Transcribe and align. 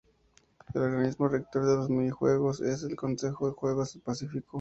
El 0.73 0.81
organismo 0.81 1.27
rector 1.27 1.63
de 1.63 1.75
los 1.75 1.87
minijuegos 1.91 2.59
es 2.59 2.81
el 2.81 2.95
Consejo 2.95 3.45
de 3.45 3.53
Juegos 3.53 3.93
del 3.93 4.01
Pacífico. 4.01 4.47